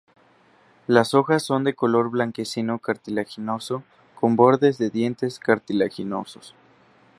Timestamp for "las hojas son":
0.87-1.63